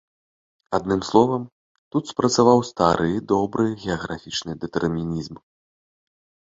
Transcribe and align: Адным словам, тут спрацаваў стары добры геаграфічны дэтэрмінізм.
Адным 0.77 1.01
словам, 1.09 1.43
тут 1.95 2.03
спрацаваў 2.13 2.59
стары 2.71 3.11
добры 3.35 3.65
геаграфічны 3.85 4.51
дэтэрмінізм. 4.67 5.35